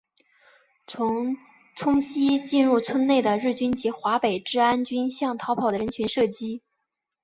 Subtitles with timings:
[0.87, 1.37] 从
[1.77, 6.63] 村西进入村内的日军及华北治安军向逃跑的人群射击。